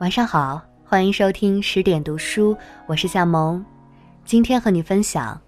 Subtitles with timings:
[0.00, 2.56] 晚上好，欢迎收听十点读书，
[2.86, 3.62] 我是夏萌。
[4.24, 5.38] 今天和你分享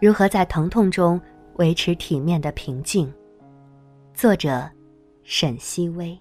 [0.00, 1.20] 如何在疼痛中
[1.56, 3.12] 维持体面的平静。
[4.14, 4.70] 作者
[5.24, 6.16] 沈西薇。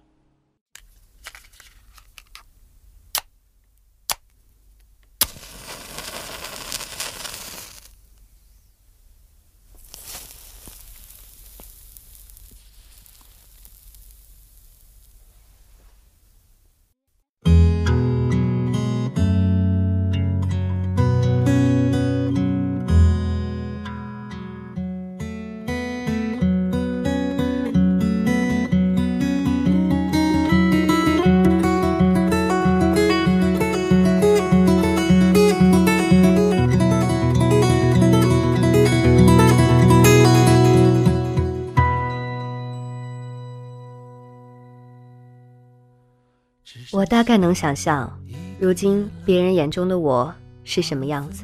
[47.02, 48.16] 我大概能想象，
[48.60, 50.32] 如今别人眼中的我
[50.64, 51.44] 是什么样子。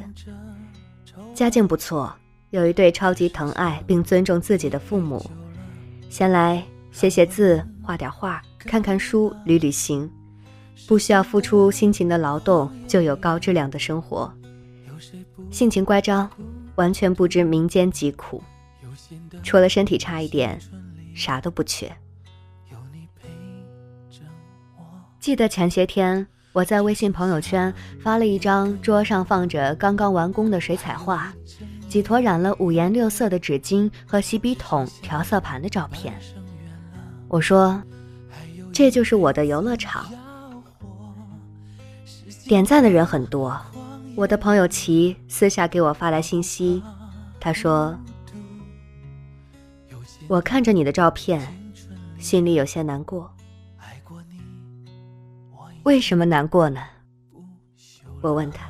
[1.33, 2.13] 家境不错，
[2.52, 5.19] 有一对超级疼爱并尊重自己的父母，
[6.11, 10.08] 闲来写写字、画点画、看看书、旅旅行，
[10.88, 14.31] 不需要付出辛勤的劳动就有高质量的生活。
[15.50, 16.30] 性情乖张，
[16.75, 18.44] 完全不知民间疾苦，
[19.41, 20.61] 除了身体差一点，
[21.16, 21.91] 啥都不缺。
[25.28, 31.34] 记得前些天，我在微信朋友圈发了一张桌上放着刚刚完工的水彩画，
[31.89, 36.17] 几坨染了五颜六色的纸巾和洗笔筒、调色盘的照片。
[37.28, 37.84] 我说
[38.72, 40.06] ：“这就是我的游乐场。”
[42.47, 43.59] 点赞的人很多。
[44.16, 46.81] 我的朋友齐私下给我发来信息，
[47.38, 48.00] 他说
[50.30, 51.45] ：“我看着你的照片，
[52.18, 53.29] 心里有些难过。”
[55.83, 56.81] 为什么难过呢？
[58.22, 58.67] 我问他。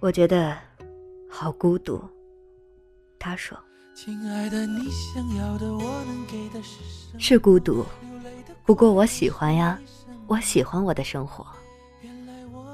[0.00, 0.56] 我觉得
[1.30, 2.02] 好孤独。
[3.18, 3.58] 他说
[7.18, 7.84] ：“是孤独，
[8.64, 9.78] 不过我喜欢呀，
[10.28, 11.44] 我喜欢我的生活。”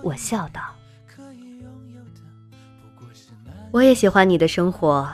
[0.04, 0.60] 我笑道
[3.72, 5.10] ：“我也喜欢你的生活，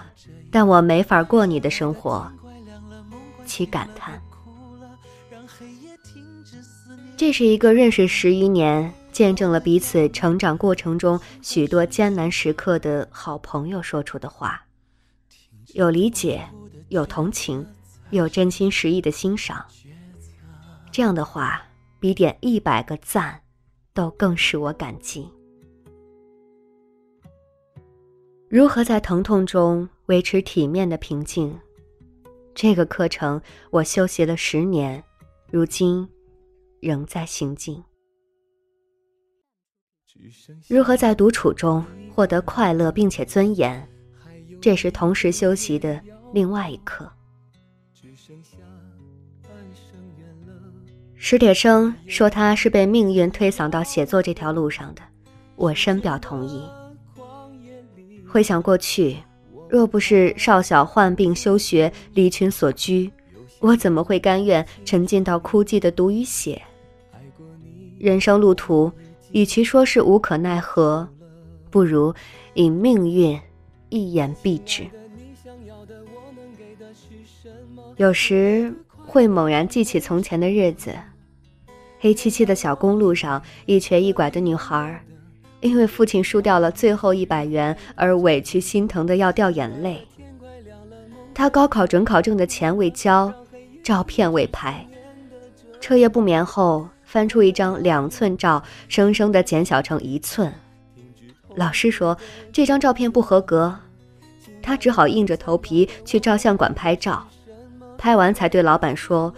[0.50, 2.30] 但我没法过你的生活。”
[3.46, 4.20] 其感叹。
[7.20, 14.64] 这是一个认识十余年、见证了彼此成长过程中许多艰难时刻的好朋友说出的话，
[15.74, 16.42] 有理解，
[16.88, 17.66] 有同情，
[18.08, 19.62] 有真心实意的欣赏。
[20.90, 21.62] 这样的话，
[22.00, 23.38] 比点一百个赞，
[23.92, 25.28] 都更使我感激。
[28.48, 31.54] 如何在疼痛中维持体面的平静？
[32.54, 33.38] 这个课程
[33.68, 35.04] 我修习了十年，
[35.50, 36.08] 如今。
[36.80, 37.82] 仍在行进。
[40.68, 43.88] 如何在独处中获得快乐并且尊严？
[44.60, 45.98] 这是同时修习的
[46.34, 47.10] 另外一课。
[51.16, 55.02] 史铁生说他是被命运推搡到写作这条路上的，
[55.56, 56.68] 我深表同意。
[58.28, 59.16] 回想过去，
[59.68, 63.10] 若不是少小患病休学，离群所居，
[63.60, 66.60] 我怎么会甘愿沉浸到枯寂的读与写？
[68.00, 68.90] 人生路途，
[69.30, 71.06] 与其说是无可奈何，
[71.68, 72.14] 不如
[72.54, 73.38] 以命运
[73.90, 74.86] 一言蔽之。
[77.96, 78.72] 有时
[79.04, 80.94] 会猛然记起从前的日子，
[81.98, 85.04] 黑漆漆的小公路上，一瘸一拐的女孩，
[85.60, 90.08] 因为父亲输掉了最后一百元而委屈心疼的要掉眼泪。
[91.34, 93.30] 她高考准考证的钱未交，
[93.82, 94.88] 照片未拍，
[95.82, 96.88] 彻夜不眠后。
[97.10, 100.54] 翻出一张两寸照，生生的减小成一寸。
[101.56, 102.16] 老师说
[102.52, 103.76] 这张照片不合格，
[104.62, 107.26] 他只好硬着头皮去照相馆拍照。
[107.98, 109.34] 拍完才对老板说：“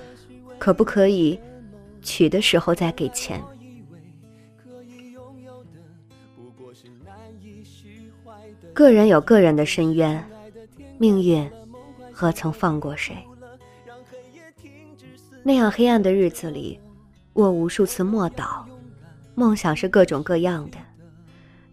[0.60, 1.40] 可不可以
[2.02, 3.42] 取的时候再给钱？”
[8.74, 10.22] 个人有个人的深渊，
[10.98, 11.50] 命运
[12.12, 13.16] 何曾放过谁？
[15.42, 16.78] 那样黑暗的日子里。
[17.32, 18.64] 我无数次默祷，
[19.34, 20.78] 梦想是各种各样的。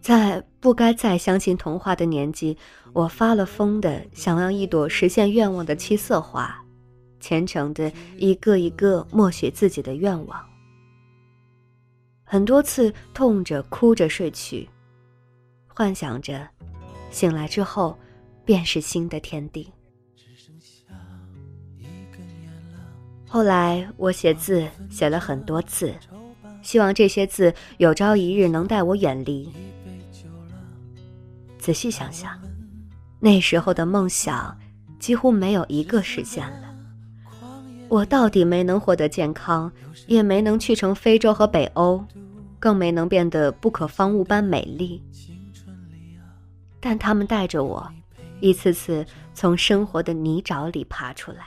[0.00, 2.56] 在不该再相信童话的年纪，
[2.94, 6.58] 我发了疯的想要一朵实现愿望的七色花，
[7.20, 10.42] 虔诚的一个一个默许自己的愿望。
[12.24, 14.66] 很多次痛着哭着睡去，
[15.68, 16.48] 幻想着
[17.10, 17.98] 醒来之后
[18.44, 19.70] 便是新的天地。
[23.32, 25.94] 后来我写字写了很多字，
[26.62, 29.48] 希望这些字有朝一日能带我远离。
[31.56, 32.36] 仔细想想，
[33.20, 34.58] 那时候的梦想
[34.98, 36.74] 几乎没有一个实现了。
[37.88, 39.70] 我到底没能获得健康，
[40.08, 42.04] 也没能去成非洲和北欧，
[42.58, 45.00] 更没能变得不可方物般美丽。
[46.80, 47.88] 但他们带着我，
[48.40, 51.46] 一次次从生活的泥沼里爬出来。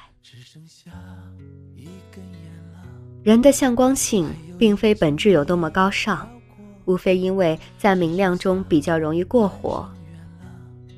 [3.24, 4.30] 人的向光性
[4.60, 6.28] 并非本质有多么高尚，
[6.84, 9.90] 无非因为在明亮中比较容易过火。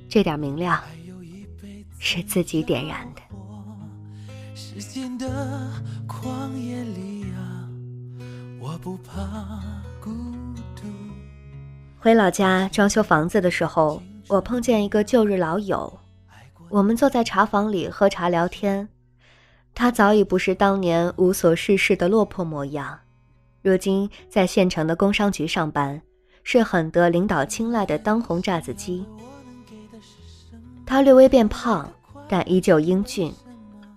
[0.09, 0.81] 这点明亮
[1.99, 3.21] 是自己点燃的。
[11.99, 15.99] 回老家装修房子的时候，我碰见一个旧日老友，
[16.69, 18.89] 我们坐在茶房里喝茶聊天。
[19.75, 22.97] 他早已不是当年无所事事的落魄模样，
[23.61, 26.01] 如今在县城的工商局上班，
[26.43, 29.05] 是很得领导青睐的当红炸子鸡。
[30.85, 31.91] 他略微变胖，
[32.29, 33.33] 但依旧英俊，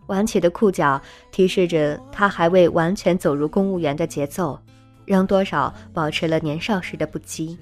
[0.08, 4.58] 挽起的裤脚提示着他还未完全走入公务员的节奏，
[5.04, 7.56] 仍多少保持了年少时的不羁。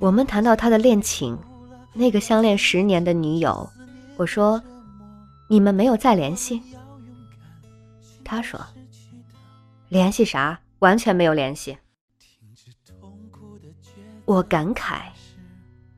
[0.00, 1.38] 我们谈到他的恋情，
[1.92, 3.70] 那个相恋十年的女友，
[4.16, 4.60] 我说。
[5.48, 6.62] 你们没有再联系？
[8.22, 8.60] 他说
[9.88, 10.60] ：“联系啥？
[10.80, 11.76] 完全没有联系。”
[14.26, 15.00] 我感慨：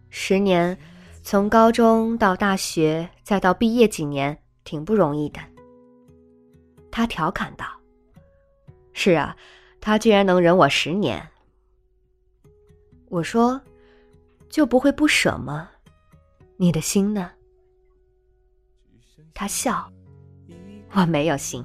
[0.09, 0.79] 十年，
[1.25, 5.41] 从高中到大学，再到毕业几年，挺不容易的。
[6.93, 7.67] 他调侃道
[8.95, 9.37] ：“是啊，
[9.81, 11.29] 他居然能忍我十年。”
[13.11, 13.61] 我说
[14.49, 15.69] ：“就不会不舍吗？
[16.57, 17.33] 你的心呢？”
[19.35, 19.91] 他笑，
[20.93, 21.65] 我没有心。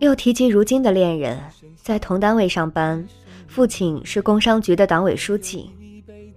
[0.00, 1.40] 又提及如今的恋人，
[1.76, 3.06] 在同单位上班，
[3.46, 5.70] 父亲是工商局的党委书记。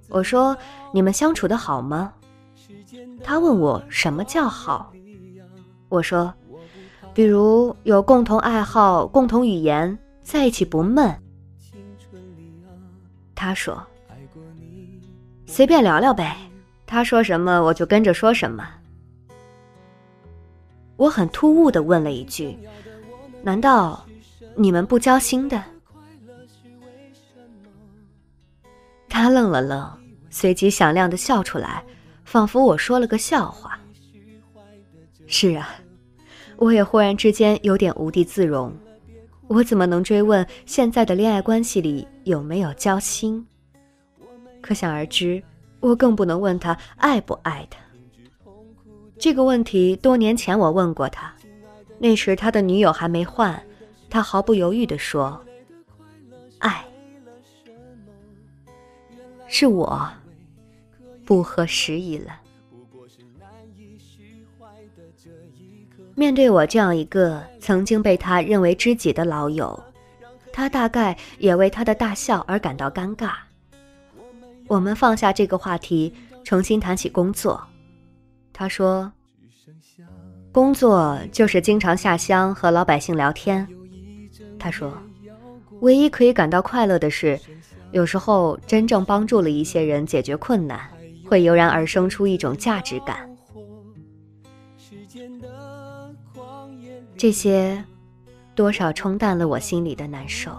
[0.07, 0.55] 我说
[0.93, 2.13] ：“你们相处的好吗？”
[3.23, 4.93] 他问我什么叫好。
[5.89, 6.33] 我说
[7.13, 11.13] ：“比如有共同爱好、共同语言，在一起不闷。”
[13.35, 13.85] 他说
[15.45, 16.37] ：“随便聊聊呗。”
[16.87, 18.67] 他说什么我就跟着说什么。
[20.95, 22.57] 我很突兀的问了一句
[23.43, 24.03] ：“难道
[24.55, 25.61] 你们不交心的？”
[29.09, 29.99] 他愣了愣，
[30.29, 31.83] 随即响亮的笑出来，
[32.23, 33.77] 仿佛我说了个笑话。
[35.27, 35.69] 是啊，
[36.55, 38.73] 我也忽然之间有点无地自容。
[39.47, 43.45] 我怎么能追问现在的恋爱关系里有没有交心？
[44.61, 45.43] 可想而知。
[45.87, 47.79] 我更不能问他爱不爱他。
[49.17, 51.33] 这个问题多年前我问过他，
[51.97, 53.59] 那时他的女友还没换，
[54.09, 55.43] 他毫不犹豫地说
[56.59, 56.85] ：“爱。”
[59.47, 60.07] 是我
[61.25, 62.41] 不合时宜了。
[66.15, 69.81] 面对我这样一个曾经被他认为知己的老友，
[70.51, 73.33] 他大概也为他的大笑而感到尴尬。
[74.67, 77.61] 我们放下这个话题，重新谈起工作。
[78.51, 79.11] 他说
[80.51, 83.65] ：“工作就是经常下乡和老百姓聊天。”
[84.59, 84.93] 他说
[85.81, 87.39] ：“唯一可以感到快乐的是，
[87.91, 90.79] 有时候真正帮助了一些人解决困难，
[91.25, 93.29] 会油然而生出一种价值感。
[97.15, 97.81] 这些，
[98.53, 100.51] 多少冲淡了我心里的难受。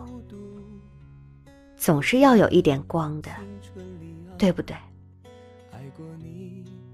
[1.77, 3.31] 总是要有一点光的。”
[4.38, 4.76] 对不对？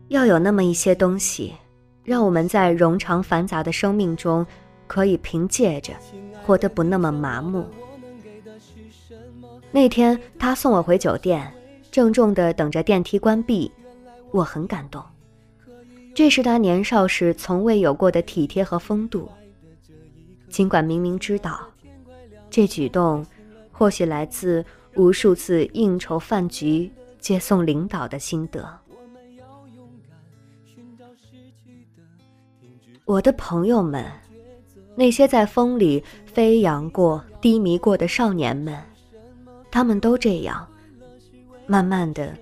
[0.09, 1.53] 要有那么一些东西，
[2.03, 4.47] 让我们在冗长繁杂的生命中，
[4.87, 5.93] 可以凭借着
[6.43, 7.67] 活得不那么麻木。
[9.71, 11.53] 那天他送我回酒店，
[11.91, 13.71] 郑重的等着电梯关闭，
[14.31, 15.03] 我很感动。
[16.15, 19.29] 这是他年少时从未有过的体贴和风度。
[20.49, 21.69] 尽管明明知道，
[22.49, 23.27] 这举动
[23.73, 26.93] 或许来自无数次应酬饭局。
[27.25, 28.69] 接送领导的心得。
[33.07, 34.05] 我的朋友们，
[34.95, 38.79] 那些在风里飞扬过、低迷过的少年们，
[39.71, 40.69] 他们都这样，
[41.67, 42.37] 慢慢的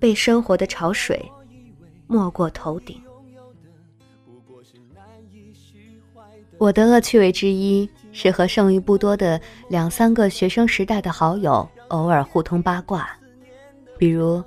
[0.00, 1.24] 被生活的潮水
[2.08, 3.00] 没过头顶。
[6.58, 13.08] 我的恶趣味之一是和剩余不多的两三个学生时代的好友偶尔互通八卦。
[14.00, 14.42] 比如，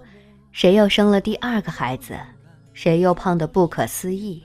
[0.51, 2.17] 谁又生了第二个孩子？
[2.74, 4.41] 谁又胖得不可思议？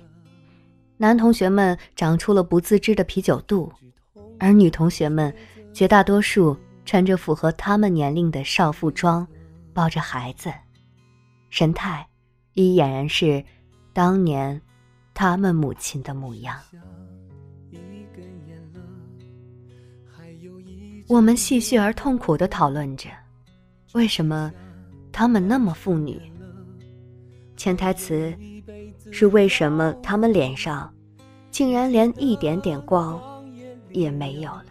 [0.98, 3.72] 男同学们长出了不自知的啤酒肚，
[4.38, 5.34] 而女同学们
[5.72, 9.26] 绝大多数穿着符合他们年龄的少妇装，
[9.72, 10.52] 抱着孩子，
[11.48, 12.06] 神态
[12.52, 13.42] 已俨然是
[13.94, 14.60] 当年
[15.14, 16.54] 他们母亲的模样。
[21.08, 23.08] 我们戏谑而痛苦地讨论着，
[23.94, 24.52] 为什么
[25.12, 26.20] 他们那么妇女？
[27.56, 28.36] 潜台词。
[29.10, 30.92] 是为什么他们脸上
[31.50, 33.18] 竟然连一点点光
[33.90, 34.64] 也没有了？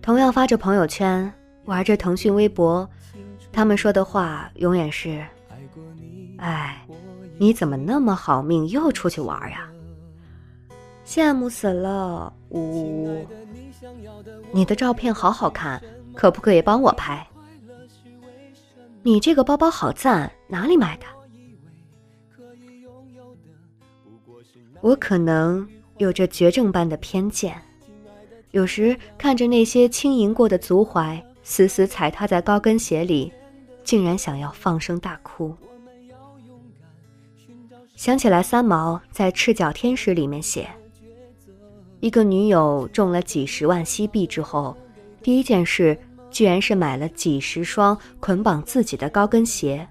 [0.00, 1.30] 同样发着朋友圈，
[1.66, 2.88] 玩着腾讯微博，
[3.52, 5.22] 他们说的话永远是
[6.40, 6.86] ：“哎，
[7.38, 9.68] 你怎么那么好命，又出去玩呀？
[11.04, 12.32] 羡慕死了！
[12.48, 13.26] 呜，
[14.52, 15.82] 你的照片好好看，
[16.14, 17.26] 可不可以帮我拍？
[19.02, 21.06] 你这个包包好赞，哪里买的？”
[24.80, 25.68] 我可能
[25.98, 27.60] 有着绝症般的偏见，
[28.50, 33.32] 有时看着那些轻盈过的足踝死死踩踏在高跟鞋里，
[33.84, 35.54] 竟然想要放声大哭。
[37.94, 40.68] 想起来三毛在《赤脚天使》里面写，
[42.00, 44.76] 一个女友中了几十万西币之后，
[45.22, 45.96] 第一件事
[46.32, 49.86] 居然是买了几十双捆绑自己的高跟鞋，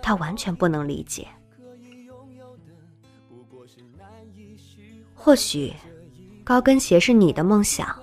[0.00, 1.26] 他完全不能理解。
[5.14, 5.72] 或许，
[6.44, 7.94] 高跟鞋是你的梦想，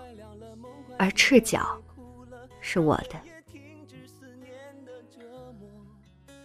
[1.00, 1.76] 而赤脚
[2.62, 3.16] 是我的。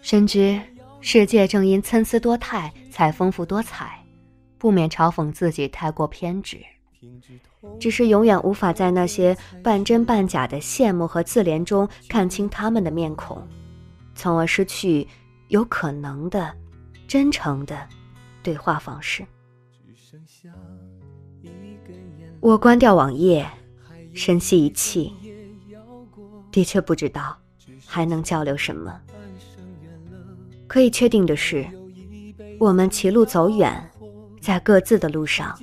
[0.01, 0.61] 深知
[1.01, 4.03] 世界正因参差多态才丰富多彩，
[4.57, 6.59] 不免嘲讽自己太过偏执。
[7.79, 13.47] 只是永远无法在那些半真半假的羡慕和自怜中看清他们的面孔，
[14.15, 15.07] 从而失去
[15.49, 16.55] 有可能的
[17.07, 17.89] 真诚的
[18.43, 19.25] 对话方式。
[22.41, 23.49] 我关掉网页，
[24.15, 25.13] 深吸一气，
[26.51, 27.37] 的确不知道
[27.87, 29.01] 还能交流什么。
[30.67, 31.67] 可以确定的是，
[32.59, 33.91] 我们歧路走远，
[34.41, 35.59] 在各自的路上，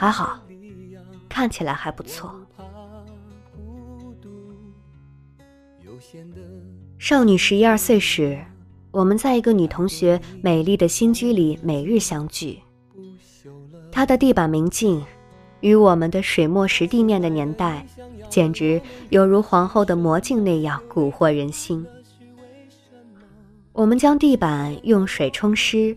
[0.00, 0.40] 还好，
[1.28, 2.34] 看起来还不错。
[6.98, 8.42] 少女十一二岁时，
[8.92, 12.58] 我们在一个女同学美丽的新居里每日相聚。
[13.92, 15.04] 她的地板明镜。
[15.60, 17.86] 与我们的水墨石地面的年代，
[18.30, 18.80] 简直
[19.10, 21.86] 犹如皇后的魔镜那样蛊惑人心。
[23.74, 25.94] 我们将地板用水冲湿，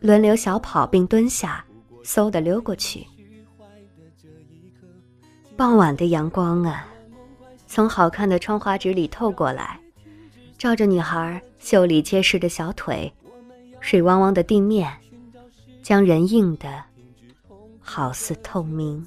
[0.00, 1.64] 轮流小跑并蹲下，
[2.04, 3.06] 嗖的溜过去。
[5.58, 6.86] 傍晚的阳光啊，
[7.66, 9.76] 从好看的窗花纸里透过来，
[10.56, 13.12] 照着女孩秀丽结实的小腿，
[13.80, 14.88] 水汪汪的地面，
[15.82, 16.84] 将人映的。
[17.80, 19.04] 好似透明。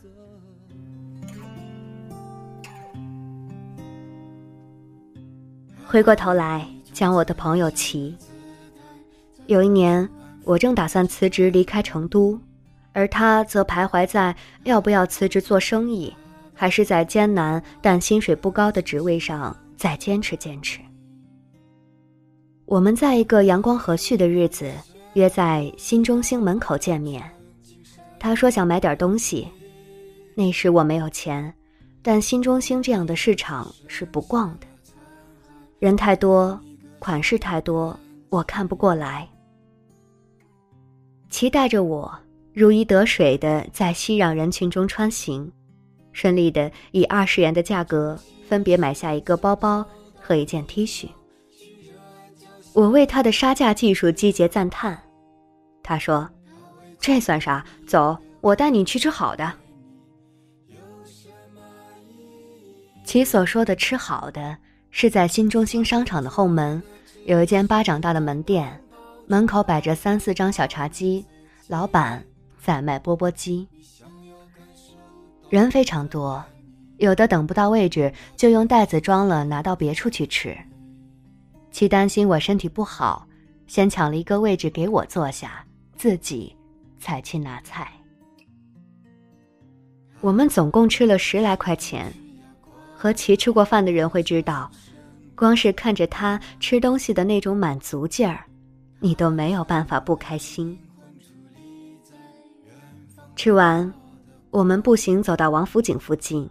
[5.86, 8.13] 回过头来讲我的朋友齐。
[9.46, 10.10] 有一年，
[10.43, 12.38] 我正打算辞职离开成都，
[12.91, 16.13] 而他则徘徊在要不要辞职做生意，
[16.62, 20.80] 还是在艰难但薪水不高的职位上再坚持坚持。
[22.65, 24.72] 我们在一个阳光和煦的日子，
[25.13, 27.24] 约在新中兴门口见面。
[28.20, 29.48] 他说想买点东西，
[30.36, 31.51] 那时我没有钱，
[32.03, 34.68] 但新中兴这样的市场是不逛的，
[35.80, 36.62] 人太多，
[37.00, 38.00] 款式太多，
[38.30, 39.27] 我看不过来。
[41.32, 42.13] 期待着我
[42.53, 45.51] 如鱼得水的在熙攘人群中穿行，
[46.13, 49.86] 顺利的以二十元的价格分别买下一个包包
[50.20, 51.10] 和一件 T 恤。
[52.74, 54.98] 我为他的杀价技术击节赞叹，
[55.84, 56.30] 他说。
[57.03, 57.65] 这算啥？
[57.88, 59.51] 走，我带你去吃好的。
[63.03, 64.56] 其所说的吃好的，
[64.91, 66.80] 是在新中心商场的后门，
[67.25, 68.80] 有一间巴掌大的门店，
[69.25, 71.25] 门口摆着三四张小茶几，
[71.68, 72.24] 老板
[72.62, 73.68] 在卖钵钵鸡。
[75.51, 76.43] 人非常多，
[76.98, 80.58] 有的等不到位置，就用袋子装了，拿到别处去吃。
[81.72, 83.27] 其担心我身体不好，
[83.67, 85.63] 先抢了一个位置给我坐下，
[85.96, 86.55] 自己。
[87.01, 87.91] 才去拿菜。
[90.22, 92.13] 我们总共吃了十来块钱，
[92.96, 94.70] 和齐吃过饭的人会知道，
[95.36, 98.46] 光是看着他吃东西的那种满足劲儿，
[99.00, 100.77] 你都没有办法不开心。
[103.36, 103.91] 吃完，
[104.51, 106.50] 我们步行走到王府井附近，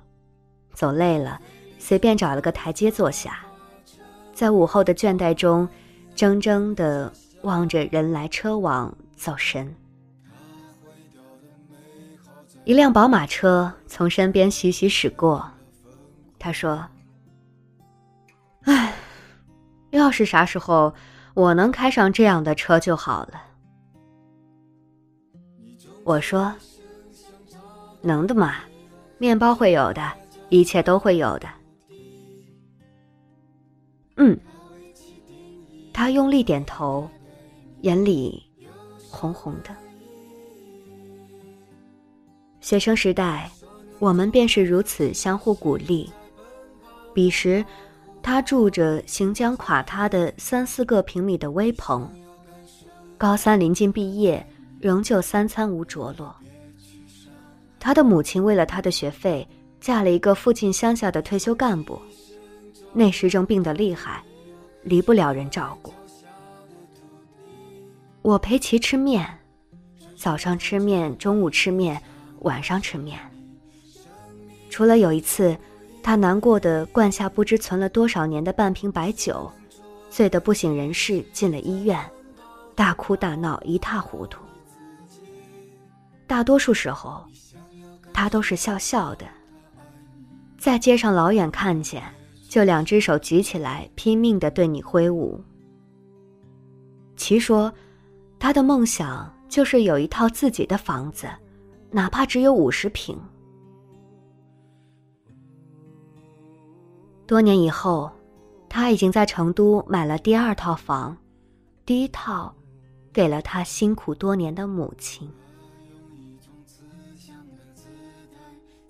[0.72, 1.38] 走累了，
[1.78, 3.40] 随便找了个台阶坐下，
[4.32, 5.68] 在午后的倦怠中，
[6.16, 9.72] 怔怔的望着人来车往走神。
[12.64, 15.50] 一辆宝马车从身边徐徐驶过，
[16.38, 16.86] 他说
[18.64, 18.94] ：“唉，
[19.90, 20.94] 要是啥时候
[21.34, 23.42] 我能开上这样的车就好了。”
[26.04, 26.54] 我说
[28.02, 28.56] ：“能的嘛，
[29.18, 30.12] 面包会有的，
[30.48, 31.48] 一切都会有的。”
[34.16, 34.38] 嗯，
[35.92, 37.08] 他用力点头，
[37.82, 38.42] 眼里
[39.10, 39.74] 红红的。
[42.60, 43.50] 学生时代，
[43.98, 46.10] 我们便是如此相互鼓励。
[47.14, 47.64] 彼时，
[48.22, 52.08] 他住着行将垮塌的三四个平米的危棚，
[53.16, 54.46] 高三临近毕业，
[54.78, 56.36] 仍旧三餐无着落。
[57.80, 59.48] 他的母亲为了他的学费，
[59.80, 61.98] 嫁了一个附近乡下的退休干部。
[62.92, 64.22] 那时正病得厉害，
[64.82, 65.92] 离不了人照顾。
[68.20, 69.26] 我陪其吃面，
[70.14, 72.00] 早上吃面，中午吃面，
[72.40, 73.18] 晚上吃面。
[74.68, 75.56] 除了有一次，
[76.02, 79.50] 他难过的灌下不知存了多少年的半瓶白酒，
[80.10, 81.98] 醉得不省人事，进了医院，
[82.74, 84.42] 大哭大闹，一塌糊涂。
[86.26, 87.24] 大多数时候，
[88.20, 89.24] 他都是笑笑的，
[90.58, 92.02] 在街上老远看见。
[92.50, 95.42] 就两只手举起来，拼命的对你挥舞。
[97.16, 97.72] 其说，
[98.38, 101.30] 他的梦想就是有一套自己的房子，
[101.90, 103.18] 哪怕只有五十平。
[107.26, 108.10] 多年以后，
[108.68, 111.16] 他已经在成都买了第二套房，
[111.86, 112.54] 第一套
[113.14, 115.26] 给了他辛苦多年的母亲。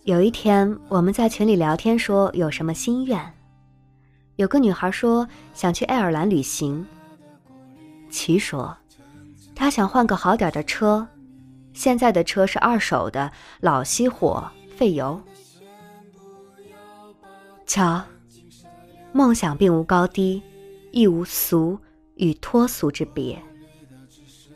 [0.05, 3.21] 有一天，我们在群里聊天，说有什么心愿。
[4.37, 6.85] 有个女孩说想去爱尔兰旅行。
[8.11, 8.75] 齐说，
[9.55, 11.07] 他想换个好点的车，
[11.75, 15.21] 现在的车是二手的，老熄火费油。
[17.67, 18.03] 瞧，
[19.13, 20.43] 梦想并无高低，
[20.93, 21.79] 亦无俗
[22.15, 23.39] 与脱俗之别。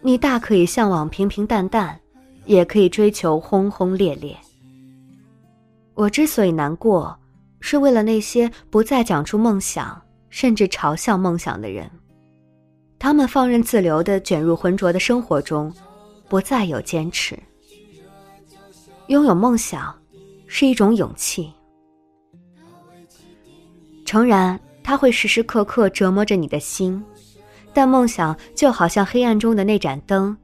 [0.01, 2.01] 你大可以向往平平淡淡，
[2.47, 4.35] 也可以追求轰轰烈烈。
[5.95, 7.19] 我之所以难过。
[7.67, 11.91] 是为了那些不再讲出梦想，甚至嘲笑梦想的人，
[12.99, 15.73] 他们放任自流的卷入浑浊的生活中，
[16.29, 17.39] 不再有坚持。
[19.07, 19.99] 拥有梦想，
[20.47, 21.51] 是一种勇气。
[24.05, 27.03] 诚然，它会时时刻刻折磨着你的心，
[27.73, 30.37] 但梦想就好像黑暗中的那盏灯，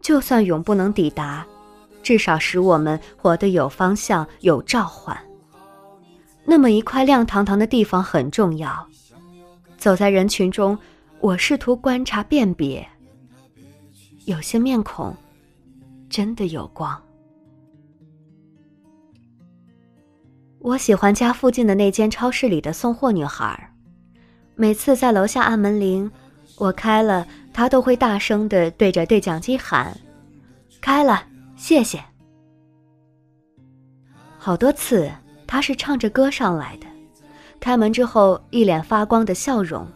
[0.00, 1.46] 就算永不能抵达，
[2.04, 5.18] 至少使我们活得有方向、有召唤。
[6.44, 8.86] 那么一块亮堂堂的地方很重要。
[9.78, 10.78] 走在人群中，
[11.20, 12.86] 我试图观察辨别。
[14.26, 15.16] 有些面孔，
[16.08, 17.02] 真的有光。
[20.60, 23.70] 我喜欢家附近的那间超市里的送货女孩，
[24.54, 26.10] 每次在楼下按门铃，
[26.56, 29.94] 我开了，她都会大声的对着对讲机喊
[30.80, 32.02] ：“开了，谢谢。”
[34.38, 35.10] 好多次。
[35.46, 36.86] 他是唱着歌上来的，
[37.60, 39.86] 开门之后一脸发光的笑容。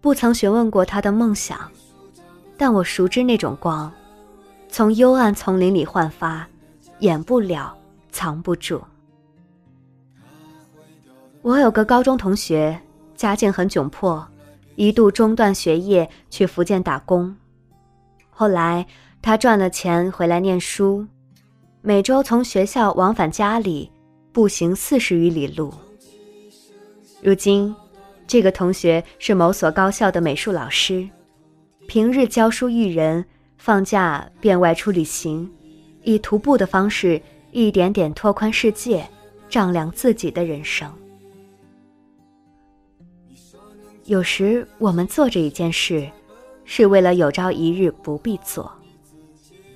[0.00, 1.70] 不曾询问过他的梦想，
[2.56, 3.92] 但我熟知那种光，
[4.70, 6.48] 从幽暗丛林里焕发，
[7.00, 7.76] 掩不了，
[8.10, 8.80] 藏不住。
[11.42, 12.80] 我有个高中同学，
[13.14, 14.26] 家境很窘迫，
[14.76, 17.36] 一度中断学业去福建打工，
[18.30, 18.86] 后来
[19.24, 21.02] 他赚了钱回来念书。
[21.80, 23.90] 每周从学校往返家里，
[24.32, 25.72] 步行四十余里路。
[27.22, 27.74] 如今，
[28.26, 31.08] 这个同学是某所高校的美术老师，
[31.88, 33.24] 平日教书育人，
[33.56, 35.50] 放假便外出旅行，
[36.02, 37.18] 以徒步的方式
[37.50, 39.08] 一点点拓宽世界，
[39.48, 40.92] 丈量自己的人生。
[44.04, 46.06] 有时我们做这一件事，
[46.66, 48.70] 是为了有朝一日不必做，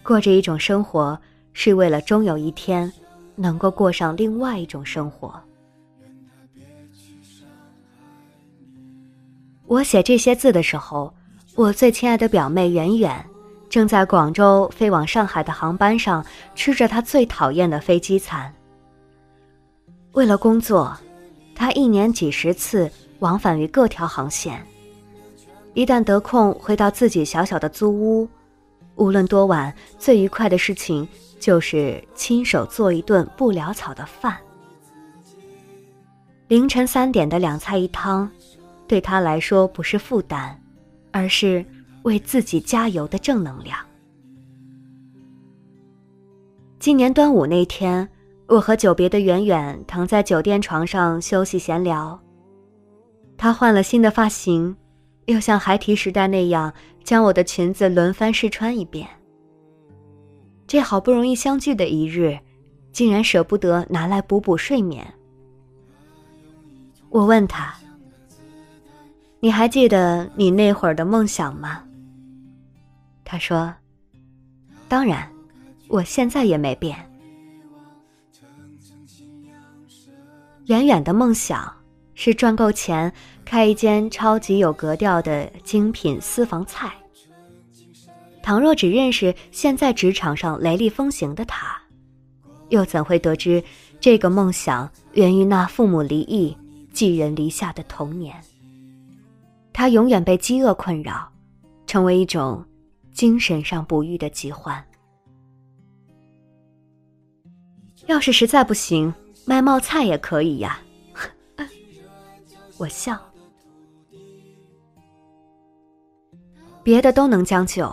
[0.09, 1.21] 过着一种生活。
[1.61, 2.91] 是为了终有一天，
[3.35, 5.35] 能够过上另外一种生活。
[9.67, 11.13] 我写这些字的时候，
[11.57, 13.27] 我最亲爱的表妹远远，
[13.69, 18.55] 正在广州飞往上海的航班上，吃着她最讨厌的飞机餐。
[20.13, 20.97] 为了工作，
[21.57, 24.65] 她一年几十次往返于各条航线，
[25.75, 28.29] 一旦得空回到自己小小的租屋，
[28.99, 31.09] 无论多晚，最愉快的事情。
[31.41, 34.37] 就是亲手做一顿不潦草的饭。
[36.49, 38.29] 凌晨三点的两菜一汤，
[38.89, 40.61] 对他来说不是负担，
[41.13, 41.65] 而是
[42.03, 43.79] 为自己加油的正能量。
[46.81, 48.09] 今年端午那天，
[48.49, 52.19] 我和久别的远远躺在酒店床上休息闲聊。
[53.37, 54.75] 他换了新的发型，
[55.29, 56.73] 又像孩提时代那样
[57.05, 59.07] 将我的裙子轮番试穿一遍。
[60.67, 62.39] 这好不容易相聚的一日，
[62.93, 65.07] 竟然舍不得拿来补补睡眠。
[67.11, 67.75] 我问他
[69.41, 71.85] ：“你还记得你那会儿的梦想吗？”
[73.23, 73.73] 他说
[74.89, 75.31] ：“当然，
[75.89, 76.97] 我现在也没变。”
[80.69, 81.71] 远远的梦想
[82.21, 83.11] 是赚够钱
[83.45, 86.93] 开一间超级有格调的精品私房菜。
[88.43, 91.81] 倘若只认识现在职场上雷厉风行的他，
[92.71, 93.63] 又怎会得知
[94.01, 96.57] 这个梦想源于那父母离异、
[96.93, 98.35] 寄人篱下的童年？
[99.73, 101.31] 他永远被饥饿困扰，
[101.87, 102.65] 成为一种
[103.13, 104.85] 精神上不育的疾患。
[108.07, 110.81] 要是实在不行，卖冒菜也可以呀。
[112.79, 113.19] 我笑，
[116.85, 117.93] 别的都能将就。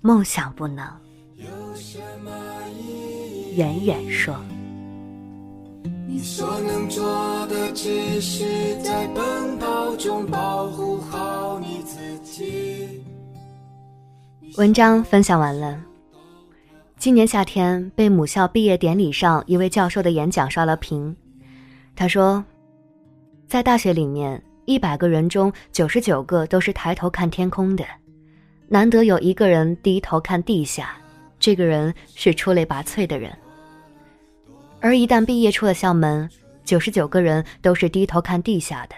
[0.00, 0.84] 梦想不能。
[3.54, 4.34] 远远说。
[6.08, 13.02] 你所能做的只是在奔跑中保护好你自己。
[14.56, 15.80] 文章分享完了。
[16.96, 21.16] 今年夏天被母校毕业典礼上一位教授的演讲刷了屏。
[21.94, 22.44] 他说，
[23.48, 27.82] 在大学里面，一百个人中九十九个都是抬头看天空的。
[28.68, 30.94] 难得有一个人低头看地下，
[31.40, 33.34] 这个人是出类拔萃的人。
[34.80, 36.28] 而一旦毕业出了校门，
[36.62, 38.94] 九十九个人都是低头看地下的。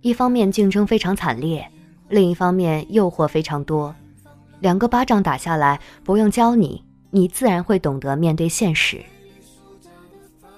[0.00, 1.64] 一方面竞争非常惨烈，
[2.08, 3.94] 另一方面诱惑非常多。
[4.58, 9.00] 两个巴掌打下来，不用教你，你自然会懂得面对现实。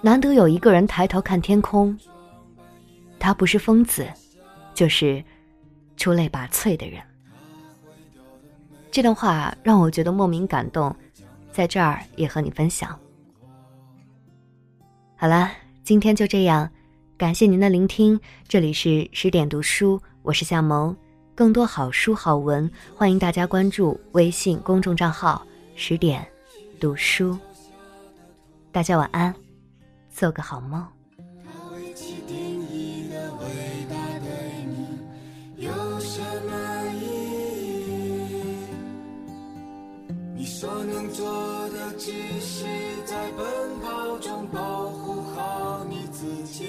[0.01, 1.95] 难得有一个人抬头看天空，
[3.19, 4.07] 他不是疯子，
[4.75, 5.23] 就是
[5.97, 7.03] 出类拔萃的人。
[8.91, 10.95] 这段话让我觉得莫名感动，
[11.53, 12.99] 在这儿也和你分享。
[15.17, 15.51] 好了，
[15.85, 16.71] 今天就这样，
[17.17, 18.19] 感谢您的聆听。
[18.47, 20.97] 这里是十点读书，我是夏萌。
[21.35, 26.27] 更多好书好文，欢迎大家关注微信公众账号“十点
[26.81, 27.39] 读书”。
[28.73, 29.33] 大家晚安，
[30.11, 30.98] 做个好梦。
[40.99, 41.25] 能做
[41.69, 42.65] 的，只是
[43.07, 43.47] 在奔
[43.81, 46.67] 跑中保护好你自己。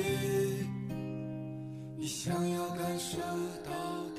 [1.97, 3.17] 你想要感受
[3.65, 3.71] 到
[4.15, 4.18] 的。